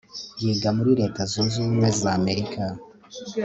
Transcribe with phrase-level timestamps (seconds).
[0.41, 2.61] yiga muri leta zunze ubumwe za amerika